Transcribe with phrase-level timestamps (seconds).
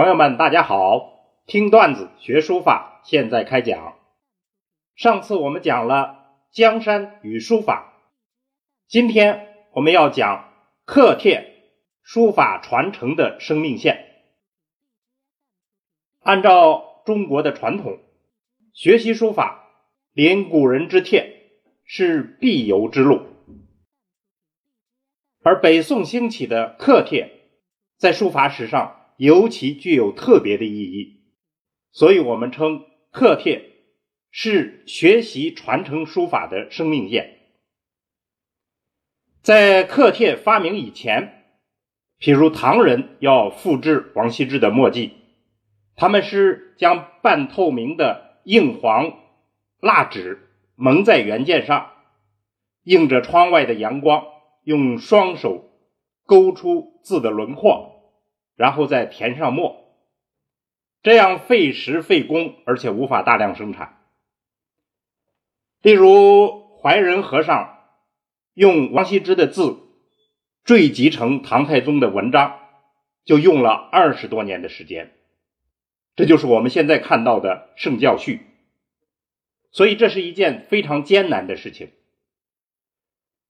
[0.00, 1.28] 朋友们，大家好！
[1.44, 3.98] 听段子学书法，现在开讲。
[4.94, 7.92] 上次我们讲了江山与书法，
[8.88, 10.54] 今天我们要讲
[10.86, 14.24] 刻帖书法传承的生命线。
[16.20, 17.98] 按照中国的传统，
[18.72, 19.68] 学习书法，
[20.14, 21.50] 临古人之帖
[21.84, 23.26] 是必由之路。
[25.42, 27.50] 而北宋兴起的刻帖，
[27.98, 31.20] 在书法史上尤其具有特别的意义，
[31.92, 33.70] 所以我们称刻帖
[34.30, 37.36] 是学习传承书法的生命线。
[39.42, 41.44] 在刻帖发明以前，
[42.18, 45.12] 譬如唐人要复制王羲之的墨迹，
[45.96, 49.18] 他们是将半透明的硬黄
[49.80, 51.90] 蜡纸蒙在原件上，
[52.84, 54.24] 映着窗外的阳光。
[54.64, 55.70] 用双手
[56.26, 57.89] 勾出字的轮廓，
[58.60, 59.90] 然后再填上墨，
[61.02, 64.04] 这样费时费工，而且无法大量生产。
[65.80, 67.78] 例如怀仁和尚
[68.52, 69.78] 用王羲之的字
[70.62, 72.60] 缀集成唐太宗的文章，
[73.24, 75.16] 就用了二十多年的时间。
[76.14, 78.36] 这就是我们现在看到的《圣教序》，
[79.72, 81.92] 所以这是一件非常艰难的事情。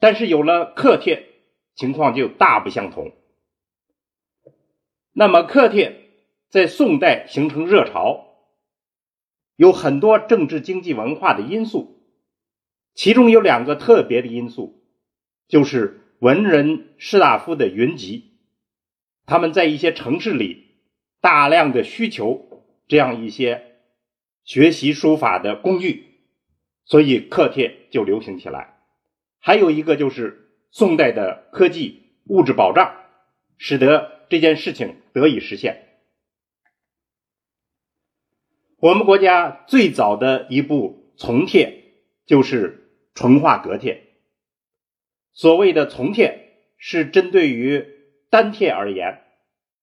[0.00, 1.28] 但是有了刻帖，
[1.76, 3.12] 情况就大不相同。
[5.18, 6.10] 那么刻帖
[6.50, 8.36] 在宋代形成热潮，
[9.56, 12.02] 有很多政治、经济、文化的因素，
[12.94, 14.84] 其中有两个特别的因素，
[15.48, 18.32] 就是文人士大夫的云集，
[19.24, 20.66] 他们在一些城市里
[21.22, 23.78] 大量的需求这样一些
[24.44, 26.04] 学习书法的工具，
[26.84, 28.76] 所以刻帖就流行起来。
[29.38, 32.94] 还有一个就是宋代的科技物质保障，
[33.56, 35.86] 使得这件事情得以实现。
[38.76, 41.84] 我们国家最早的一部从帖
[42.26, 44.02] 就是淳化阁帖。
[45.32, 47.86] 所谓的从帖是针对于
[48.28, 49.22] 单帖而言，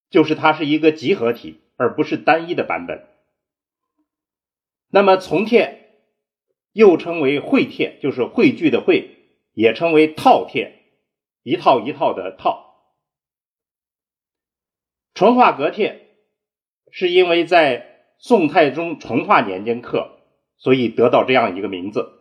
[0.08, 3.04] 就是它是一个集合体，而不是单一的版本。
[4.88, 5.98] 那么从帖
[6.72, 9.10] 又称为汇帖，就是汇聚的汇。
[9.52, 10.80] 也称为套帖，
[11.44, 12.63] 一套一套的套。
[15.14, 16.08] 淳化阁帖
[16.90, 20.18] 是因为在宋太宗淳化年间刻，
[20.56, 22.20] 所以得到这样一个名字。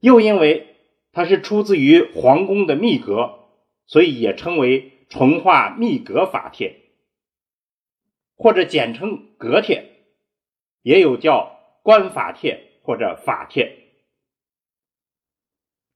[0.00, 0.76] 又因为
[1.12, 3.38] 它是出自于皇宫的秘阁，
[3.86, 6.80] 所以也称为淳化秘阁法帖，
[8.34, 9.90] 或者简称阁帖，
[10.82, 13.78] 也有叫官法帖或者法帖。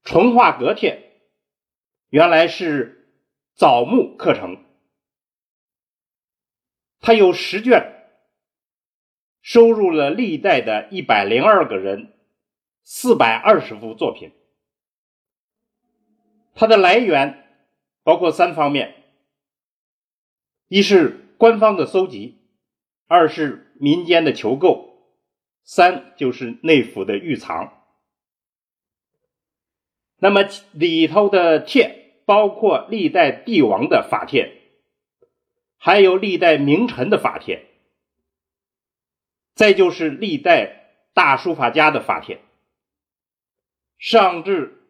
[0.05, 1.03] 淳化阁帖
[2.11, 3.09] 原来是
[3.55, 4.59] 枣木刻成，
[7.07, 8.03] 它有十卷，
[9.41, 12.13] 收入了历代的一百零二个人
[12.83, 14.33] 四百二十幅作品。
[16.57, 17.47] 它的来源
[18.03, 19.05] 包括三方面：
[20.67, 22.39] 一是官方的搜集，
[23.07, 24.99] 二是民间的求购，
[25.63, 27.85] 三就是内府的御藏。
[30.19, 30.41] 那么
[30.73, 34.66] 里头的帖包括历代帝王的法帖，
[35.87, 37.65] 还有历代名臣的法帖，
[39.55, 42.41] 再就是历代大书法家的法帖，
[43.97, 44.83] 上至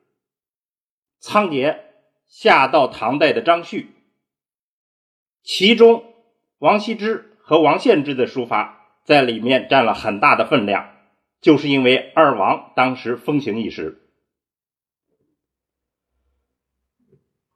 [1.18, 1.80] 仓颉，
[2.26, 3.90] 下到唐代的张旭，
[5.42, 6.14] 其中
[6.56, 10.96] 王羲之和王献之的书法在里面占了很大的分量，
[11.42, 14.00] 就是因为二王当时风行一时。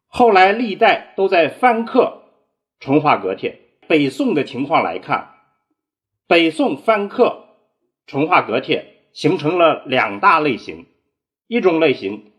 [0.09, 2.20] 后来历代都在翻刻
[2.81, 3.61] 淳化阁帖。
[3.87, 5.35] 北宋的情况来看，
[6.27, 7.47] 北宋翻刻
[8.07, 10.87] 淳化阁帖形成了两大类型，
[11.47, 12.33] 一种类型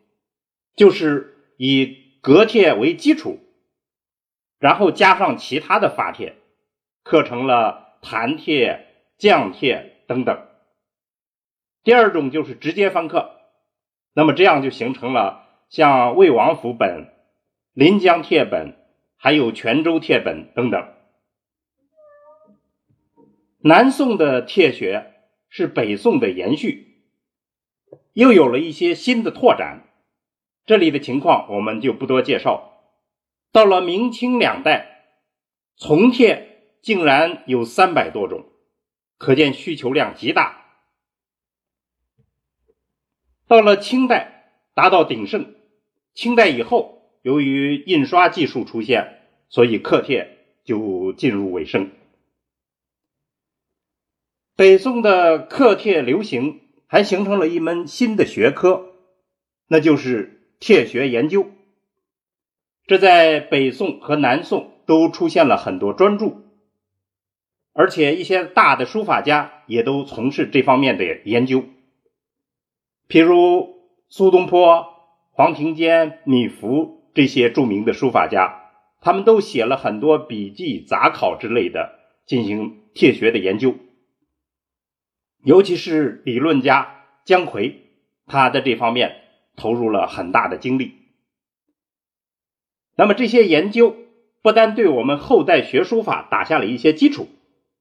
[0.75, 3.39] 就是以阁帖为基础，
[4.60, 6.36] 然后加上其他的法帖，
[7.04, 8.88] 刻成了坛帖、
[9.18, 10.48] 降帖等等。
[11.83, 13.42] 第二种就是直接翻刻，
[14.13, 17.07] 那么这样就形成了像魏王府本。
[17.74, 18.75] 临江帖本，
[19.23, 20.95] 还有泉州帖本等等。
[23.59, 25.13] 南宋的帖学
[25.47, 27.03] 是北宋的延续，
[28.13, 29.88] 又有了一些新的拓展。
[30.65, 32.81] 这里的情况我们就不多介绍。
[33.51, 35.06] 到了明清两代，
[35.75, 38.45] 从帖竟然有三百多种，
[39.19, 40.65] 可见需求量极大。
[43.45, 45.53] 到了清代，达到鼎盛。
[46.15, 47.00] 清代以后。
[47.21, 49.19] 由于印刷技术出现，
[49.50, 51.91] 所以刻帖就进入尾声。
[54.56, 58.94] 北宋的刻帖流行，还形成了一门新的学科，
[59.68, 61.47] 那就是帖学研究。
[62.85, 66.44] 这在北宋和南宋都出现了很多专著，
[67.74, 71.63] 而且一些大的书法家也都从事这方面的研究，
[73.07, 73.75] 譬如
[74.09, 74.85] 苏东坡、
[75.31, 78.72] 黄庭坚、米芾这些著名的书法家，
[79.02, 83.75] 他们都写了很多笔记、杂考之类的，进行帖学的研究。
[85.44, 87.74] 尤其是理论家姜夔，
[88.28, 89.16] 他在这方面
[89.56, 90.94] 投入了很大的精力。
[92.96, 93.96] 那么这些研究
[94.42, 97.28] 不但对我们后代学书法打下了一些基础，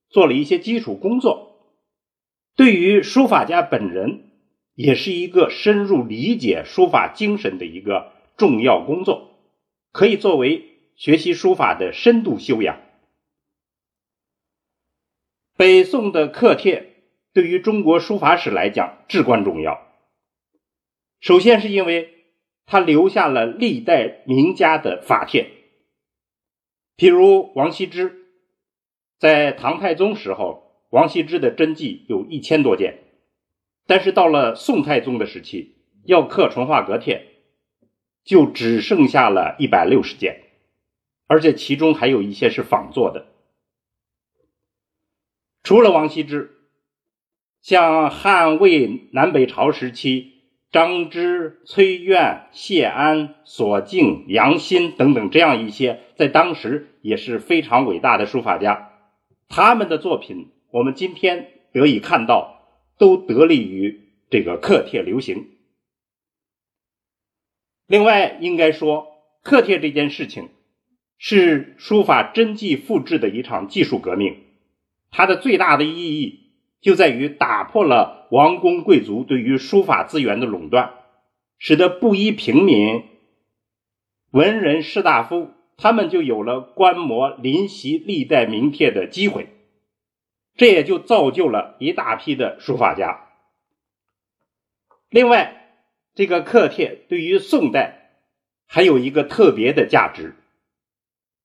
[0.09, 1.75] 做了一些基础工作，
[2.56, 4.31] 对于书法家本人
[4.75, 9.38] 也是一个深入理解书法精神的一个重要工作，
[9.92, 12.81] 可以作为学习书法的深度修养。
[15.58, 16.87] 北宋的刻帖。
[17.32, 19.87] 对于中国书法史来讲至关重要。
[21.20, 22.12] 首先是因为
[22.66, 25.48] 它留下了历代名家的法帖，
[26.96, 28.26] 譬如王羲之，
[29.16, 32.98] 在唐太宗时候，王羲之的真迹有一千多件，
[33.86, 37.39] 但是到了宋太宗的时期，要刻淳化阁帖，
[38.31, 40.43] 就只剩下了一百六十件，
[41.27, 43.27] 而且其中还有一些是仿作的。
[45.65, 46.53] 除了王羲之。
[47.61, 50.31] 像汉魏南北朝时期，
[50.71, 58.93] 张芝、崔苑、谢安、索敬、杨欣等等这样一些在当时也是非常伟大的书法家，
[59.49, 62.62] 他们的作品我们今天得以看到，
[62.97, 65.49] 都得力于这个刻帖流行。
[67.90, 69.08] 另外，应该说，
[69.42, 70.50] 刻帖这件事情
[71.19, 74.37] 是书法真迹复制的一场技术革命，
[75.10, 76.52] 它的最大的意义。
[76.81, 80.94] 就在于打破了王公贵族对于书法资源的垄断，
[81.58, 83.02] 使得布衣平民、
[84.31, 89.48] 文人士大夫他们就有了观摩临习历代名帖的机会，
[90.56, 93.26] 这也就造就了一大批的书法家。
[95.10, 95.59] 另外，
[96.14, 98.12] 这个刻帖对于宋代
[98.66, 100.34] 还有一个特别的价值，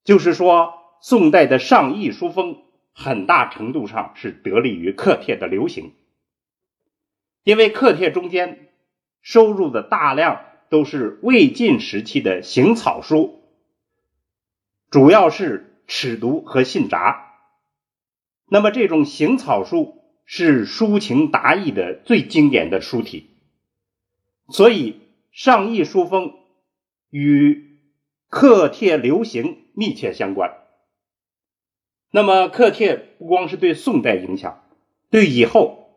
[0.04, 2.62] 就是说宋代的上意书风。
[2.98, 5.92] 很大程度上是得力于刻帖的流行，
[7.44, 8.70] 因为刻帖中间
[9.22, 13.44] 收入的大量都是魏晋时期的行草书，
[14.90, 17.34] 主要是尺牍和信札。
[18.48, 23.35] 那么这种行草书是抒情达意的最经典的书体，
[24.48, 25.02] 所以
[25.32, 26.34] 上意书风
[27.10, 27.80] 与
[28.30, 30.52] 刻帖流行密切相关。
[32.12, 34.64] 那么刻帖不光是对宋代影响，
[35.10, 35.90] 对以后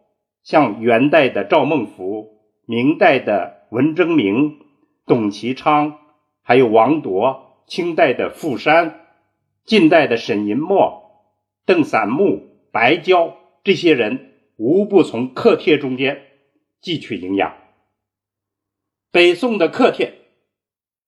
[0.42, 2.28] 像元代的赵孟頫、
[2.64, 4.58] 明代的文征明、
[5.06, 5.98] 董其昌，
[6.42, 9.06] 还有王铎，清代的傅山，
[9.64, 11.24] 近代的沈寅默、
[11.66, 16.22] 邓散木、白娇这些人，无不从刻帖中间
[16.82, 17.54] 汲取营养。
[19.10, 20.14] 北宋的刻帖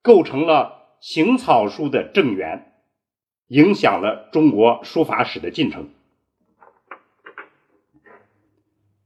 [0.03, 2.67] 构成了行草书的正源。
[3.51, 5.91] 影响了中国书法史的进程。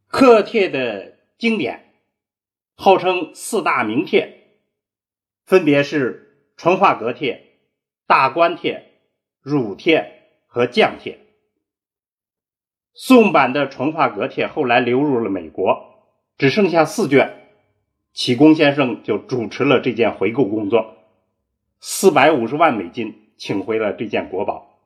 [0.07, 1.95] 刻帖的经典
[2.75, 4.51] 号称四大名帖，
[5.47, 7.57] 分别是淳化阁帖、
[8.07, 8.93] 大观帖、
[9.41, 11.21] 汝帖和降帖。
[12.93, 17.34] 宋版的淳化阁帖后来流入了美国，只剩下四卷，
[18.15, 20.97] 启功先生就主持了这件回购工作，
[21.81, 23.21] 四百五十万美金。
[23.37, 24.79] 请回了这件国宝。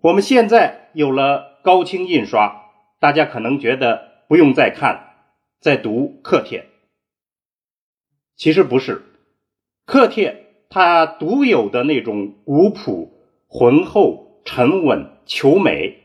[0.00, 2.70] 我们现在有了高清印刷，
[3.00, 5.16] 大家可能觉得不用再看、
[5.58, 6.66] 再读刻帖。
[8.36, 9.02] 其实不是，
[9.84, 13.12] 刻帖它独有的那种古朴、
[13.48, 16.00] 浑厚、沉稳、求美，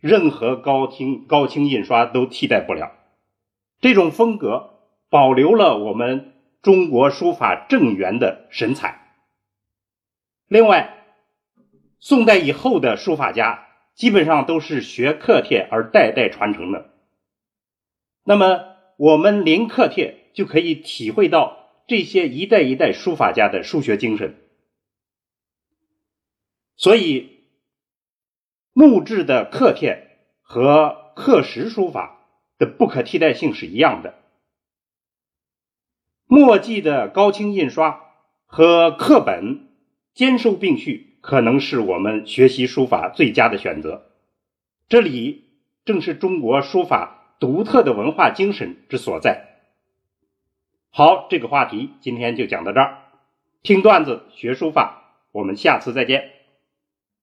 [0.00, 2.92] 任何高清高清印刷都替代不了。
[3.80, 9.16] 这种风格保留了我们中国书法正源的神采。
[10.46, 11.04] 另外，
[11.98, 16.90] 宋代以后的书法家基本上都是学刻帖而代代传承的。
[18.24, 24.36] 那么，我们临刻帖就可以体会到这些一代一代书法家的书学精神。
[26.76, 27.40] 所以，
[28.72, 32.19] 木质的刻帖和刻石书法
[32.60, 34.14] 的不可替代性是一样的。
[36.26, 38.00] 墨迹的高清印刷
[38.46, 39.66] 和刻本。
[40.12, 44.10] 兼收并蓄，可能是我们学习书法最佳的选择。
[44.88, 45.44] 这里
[45.84, 49.46] 正是中国书法独特的文化精神之所在。
[50.90, 52.98] 好，这个话题今天就讲到这儿。
[53.62, 56.32] 听段子学书法，我们下次再见。